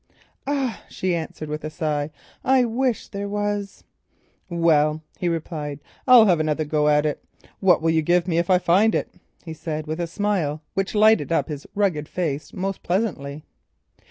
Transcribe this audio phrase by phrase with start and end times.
[0.47, 2.09] "Ah," she answered with a sigh,
[2.43, 3.83] "I wish there was."
[4.49, 5.03] "Well,
[6.07, 7.23] I'll have another try at it.
[7.59, 10.63] What will you give me if I find it out?" he said with a smile
[10.73, 13.43] which lighted up his rugged face most pleasantly.